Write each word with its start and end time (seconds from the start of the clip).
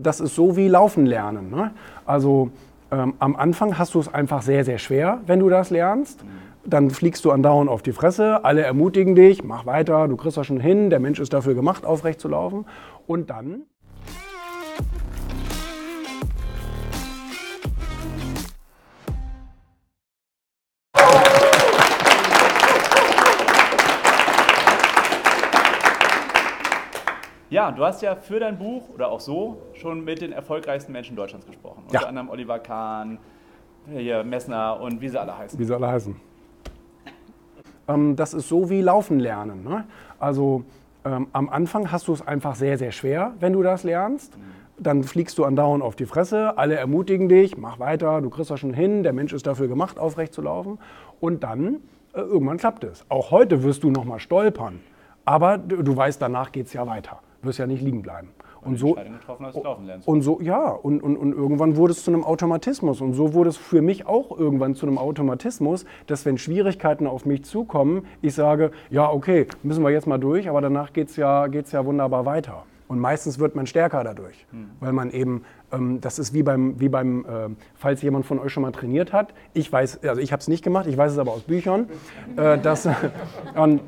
Das 0.00 0.20
ist 0.20 0.36
so 0.36 0.56
wie 0.56 0.68
Laufen 0.68 1.06
lernen. 1.06 1.50
Ne? 1.50 1.72
Also 2.06 2.50
ähm, 2.92 3.14
am 3.18 3.34
Anfang 3.34 3.78
hast 3.78 3.94
du 3.94 4.00
es 4.00 4.12
einfach 4.12 4.42
sehr, 4.42 4.64
sehr 4.64 4.78
schwer, 4.78 5.20
wenn 5.26 5.40
du 5.40 5.48
das 5.48 5.70
lernst. 5.70 6.24
Dann 6.64 6.90
fliegst 6.90 7.24
du 7.24 7.32
andauernd 7.32 7.68
auf 7.68 7.82
die 7.82 7.90
Fresse, 7.90 8.44
alle 8.44 8.62
ermutigen 8.62 9.16
dich, 9.16 9.42
mach 9.42 9.66
weiter, 9.66 10.06
du 10.06 10.16
kriegst 10.16 10.36
das 10.36 10.46
schon 10.46 10.60
hin, 10.60 10.88
der 10.88 11.00
Mensch 11.00 11.18
ist 11.18 11.32
dafür 11.32 11.54
gemacht, 11.54 11.84
aufrecht 11.84 12.20
zu 12.20 12.28
laufen. 12.28 12.64
Und 13.08 13.28
dann 13.30 13.62
Ja, 27.50 27.70
du 27.70 27.84
hast 27.84 28.02
ja 28.02 28.14
für 28.14 28.40
dein 28.40 28.58
Buch 28.58 28.90
oder 28.94 29.10
auch 29.10 29.20
so 29.20 29.62
schon 29.72 30.04
mit 30.04 30.20
den 30.20 30.32
erfolgreichsten 30.32 30.92
Menschen 30.92 31.16
Deutschlands 31.16 31.46
gesprochen. 31.46 31.84
Ja. 31.90 32.00
Unter 32.00 32.08
anderem 32.08 32.28
Oliver 32.28 32.58
Kahn, 32.58 33.18
hier 33.90 34.22
Messner 34.22 34.78
und 34.80 35.00
wie 35.00 35.08
sie 35.08 35.18
alle 35.18 35.36
heißen. 35.36 35.58
wie 35.58 35.64
sie 35.64 35.74
alle 35.74 35.88
heißen. 35.88 36.16
Ähm, 37.88 38.16
das 38.16 38.34
ist 38.34 38.48
so 38.48 38.68
wie 38.68 38.82
Laufen 38.82 39.18
lernen. 39.18 39.64
Ne? 39.64 39.84
Also 40.18 40.64
ähm, 41.06 41.28
am 41.32 41.48
Anfang 41.48 41.90
hast 41.90 42.08
du 42.08 42.12
es 42.12 42.26
einfach 42.26 42.54
sehr, 42.54 42.76
sehr 42.76 42.92
schwer, 42.92 43.32
wenn 43.40 43.54
du 43.54 43.62
das 43.62 43.82
lernst. 43.82 44.36
Dann 44.78 45.02
fliegst 45.02 45.38
du 45.38 45.44
andauernd 45.44 45.82
auf 45.82 45.96
die 45.96 46.06
Fresse, 46.06 46.56
alle 46.56 46.76
ermutigen 46.76 47.28
dich, 47.28 47.56
mach 47.56 47.80
weiter, 47.80 48.20
du 48.20 48.30
kriegst 48.30 48.50
das 48.50 48.60
schon 48.60 48.74
hin, 48.74 49.02
der 49.02 49.12
Mensch 49.12 49.32
ist 49.32 49.46
dafür 49.46 49.66
gemacht, 49.66 49.98
aufrecht 49.98 50.32
zu 50.32 50.42
laufen. 50.42 50.78
Und 51.18 51.42
dann, 51.42 51.76
äh, 52.12 52.20
irgendwann 52.20 52.58
klappt 52.58 52.84
es. 52.84 53.06
Auch 53.08 53.30
heute 53.30 53.62
wirst 53.62 53.82
du 53.82 53.90
nochmal 53.90 54.20
stolpern. 54.20 54.80
Aber 55.24 55.56
du, 55.56 55.82
du 55.82 55.96
weißt, 55.96 56.20
danach 56.20 56.52
geht 56.52 56.66
es 56.66 56.74
ja 56.74 56.86
weiter. 56.86 57.20
Du 57.42 57.48
wirst 57.48 57.58
ja 57.58 57.66
nicht 57.66 57.82
liegen 57.82 58.02
bleiben. 58.02 58.28
Und 58.60 58.72
Und 58.72 58.76
so, 58.76 58.96
hast, 58.96 60.08
und 60.08 60.22
so, 60.22 60.40
ja, 60.40 60.70
und, 60.70 61.00
und, 61.00 61.16
und 61.16 61.32
irgendwann 61.32 61.76
wurde 61.76 61.92
es 61.92 62.02
zu 62.02 62.10
einem 62.10 62.24
Automatismus. 62.24 63.00
Und 63.00 63.14
so 63.14 63.32
wurde 63.32 63.50
es 63.50 63.56
für 63.56 63.82
mich 63.82 64.06
auch 64.06 64.36
irgendwann 64.36 64.74
zu 64.74 64.86
einem 64.86 64.98
Automatismus, 64.98 65.84
dass 66.06 66.26
wenn 66.26 66.38
Schwierigkeiten 66.38 67.06
auf 67.06 67.24
mich 67.24 67.44
zukommen, 67.44 68.04
ich 68.20 68.34
sage, 68.34 68.72
ja, 68.90 69.10
okay, 69.10 69.46
müssen 69.62 69.84
wir 69.84 69.90
jetzt 69.90 70.06
mal 70.06 70.18
durch, 70.18 70.48
aber 70.48 70.60
danach 70.60 70.92
geht 70.92 71.08
es 71.08 71.16
ja, 71.16 71.46
geht's 71.46 71.72
ja 71.72 71.84
wunderbar 71.84 72.26
weiter. 72.26 72.64
Und 72.88 72.98
meistens 73.00 73.38
wird 73.38 73.54
man 73.54 73.66
stärker 73.66 74.02
dadurch, 74.02 74.46
weil 74.80 74.92
man 74.94 75.10
eben, 75.10 75.44
ähm, 75.72 76.00
das 76.00 76.18
ist 76.18 76.32
wie 76.32 76.42
beim, 76.42 76.80
wie 76.80 76.88
beim 76.88 77.26
äh, 77.26 77.48
falls 77.74 78.00
jemand 78.00 78.24
von 78.24 78.38
euch 78.38 78.50
schon 78.50 78.62
mal 78.62 78.72
trainiert 78.72 79.12
hat, 79.12 79.34
ich 79.52 79.70
weiß, 79.70 80.02
also 80.04 80.20
ich 80.22 80.32
habe 80.32 80.40
es 80.40 80.48
nicht 80.48 80.64
gemacht, 80.64 80.86
ich 80.86 80.96
weiß 80.96 81.12
es 81.12 81.18
aber 81.18 81.32
aus 81.32 81.42
Büchern, 81.42 81.88
äh, 82.36 82.56
dass, 82.58 82.88
und 83.54 83.82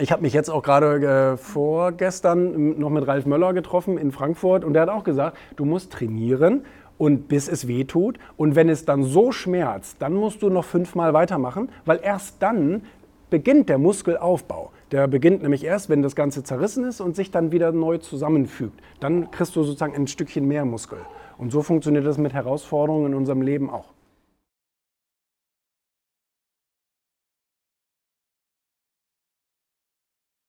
ich 0.00 0.12
habe 0.12 0.22
mich 0.22 0.32
jetzt 0.32 0.48
auch 0.50 0.62
gerade 0.62 1.32
äh, 1.32 1.36
vorgestern 1.36 2.78
noch 2.78 2.90
mit 2.90 3.06
Ralf 3.06 3.26
Möller 3.26 3.52
getroffen 3.52 3.98
in 3.98 4.12
Frankfurt 4.12 4.64
und 4.64 4.72
der 4.72 4.82
hat 4.82 4.88
auch 4.88 5.04
gesagt, 5.04 5.36
du 5.56 5.64
musst 5.64 5.92
trainieren 5.92 6.64
und 6.98 7.28
bis 7.28 7.48
es 7.48 7.68
weh 7.68 7.84
tut 7.84 8.18
und 8.36 8.56
wenn 8.56 8.68
es 8.68 8.84
dann 8.84 9.02
so 9.02 9.30
schmerzt, 9.30 9.96
dann 10.00 10.14
musst 10.14 10.42
du 10.42 10.48
noch 10.48 10.64
fünfmal 10.64 11.12
weitermachen, 11.12 11.68
weil 11.84 12.00
erst 12.02 12.42
dann 12.42 12.82
beginnt 13.28 13.68
der 13.68 13.78
Muskelaufbau. 13.78 14.72
Der 14.90 15.06
beginnt 15.06 15.42
nämlich 15.42 15.64
erst, 15.64 15.88
wenn 15.88 16.02
das 16.02 16.16
Ganze 16.16 16.42
zerrissen 16.42 16.84
ist 16.84 17.00
und 17.00 17.14
sich 17.14 17.30
dann 17.30 17.52
wieder 17.52 17.70
neu 17.70 17.98
zusammenfügt. 17.98 18.80
Dann 18.98 19.30
kriegst 19.30 19.54
du 19.54 19.62
sozusagen 19.62 19.94
ein 19.94 20.08
Stückchen 20.08 20.48
mehr 20.48 20.64
Muskel. 20.64 20.98
Und 21.38 21.52
so 21.52 21.62
funktioniert 21.62 22.04
das 22.06 22.18
mit 22.18 22.32
Herausforderungen 22.32 23.12
in 23.12 23.14
unserem 23.14 23.42
Leben 23.42 23.70
auch. 23.70 23.92